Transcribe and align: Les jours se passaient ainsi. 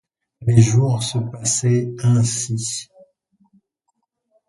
Les 0.41 0.63
jours 0.63 1.03
se 1.03 1.19
passaient 1.19 1.93
ainsi. 2.01 2.87